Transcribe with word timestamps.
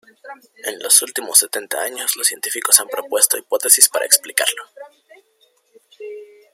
En 0.63 0.79
los 0.79 0.99
últimos 1.03 1.37
setenta 1.37 1.79
años 1.79 2.15
los 2.17 2.25
científicos 2.25 2.79
han 2.79 2.87
propuesto 2.87 3.37
hipótesis 3.37 3.87
para 3.87 4.03
explicarlo. 4.07 4.63